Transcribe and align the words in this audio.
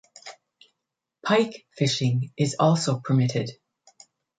Pike 1.23 1.67
fishing 1.77 2.31
is 2.35 2.55
also 2.59 2.99
permitted. 3.01 3.51